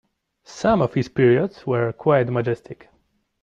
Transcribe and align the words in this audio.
Some 0.47 0.81
of 0.81 0.95
his 0.95 1.09
periods 1.09 1.67
were 1.67 1.93
quite 1.93 2.27
majestic! 2.27 2.89